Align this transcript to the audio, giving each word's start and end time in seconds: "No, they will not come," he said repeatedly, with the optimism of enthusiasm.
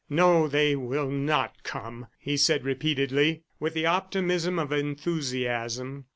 "No, 0.09 0.47
they 0.47 0.75
will 0.75 1.11
not 1.11 1.61
come," 1.61 2.07
he 2.17 2.35
said 2.35 2.65
repeatedly, 2.65 3.43
with 3.59 3.75
the 3.75 3.85
optimism 3.85 4.57
of 4.57 4.71
enthusiasm. 4.71 6.05